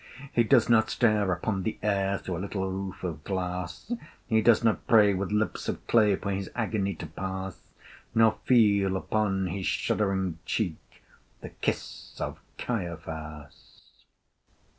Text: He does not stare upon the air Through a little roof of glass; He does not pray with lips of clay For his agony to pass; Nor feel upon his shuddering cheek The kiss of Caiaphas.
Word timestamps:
He 0.33 0.43
does 0.43 0.67
not 0.67 0.89
stare 0.89 1.31
upon 1.31 1.61
the 1.61 1.77
air 1.83 2.17
Through 2.17 2.37
a 2.37 2.39
little 2.39 2.67
roof 2.71 3.03
of 3.03 3.23
glass; 3.23 3.93
He 4.25 4.41
does 4.41 4.63
not 4.63 4.87
pray 4.87 5.13
with 5.13 5.31
lips 5.31 5.69
of 5.69 5.85
clay 5.85 6.15
For 6.15 6.31
his 6.31 6.49
agony 6.55 6.95
to 6.95 7.05
pass; 7.05 7.69
Nor 8.15 8.39
feel 8.45 8.97
upon 8.97 9.45
his 9.45 9.67
shuddering 9.67 10.39
cheek 10.43 11.03
The 11.41 11.49
kiss 11.49 12.19
of 12.19 12.39
Caiaphas. 12.57 13.83